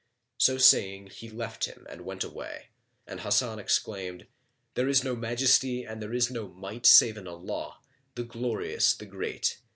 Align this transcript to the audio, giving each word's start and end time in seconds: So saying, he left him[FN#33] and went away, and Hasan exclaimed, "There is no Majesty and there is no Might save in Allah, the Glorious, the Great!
So 0.39 0.57
saying, 0.57 1.11
he 1.11 1.29
left 1.29 1.67
him[FN#33] 1.67 1.85
and 1.91 2.01
went 2.05 2.23
away, 2.23 2.69
and 3.05 3.19
Hasan 3.19 3.59
exclaimed, 3.59 4.25
"There 4.73 4.89
is 4.89 5.03
no 5.03 5.15
Majesty 5.15 5.83
and 5.83 6.01
there 6.01 6.11
is 6.15 6.31
no 6.31 6.47
Might 6.47 6.87
save 6.87 7.17
in 7.17 7.27
Allah, 7.27 7.77
the 8.15 8.23
Glorious, 8.23 8.95
the 8.95 9.05
Great! 9.05 9.59